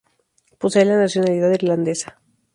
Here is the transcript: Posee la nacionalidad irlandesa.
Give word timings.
Posee 0.57 0.83
la 0.83 0.97
nacionalidad 0.97 1.51
irlandesa. 1.51 2.19